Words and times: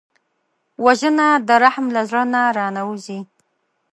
وژنه 0.85 1.27
د 1.47 1.49
رحم 1.63 1.85
له 1.95 2.01
زړه 2.09 2.23
نه 2.33 2.41
را 2.57 2.67
نهوزي 2.75 3.19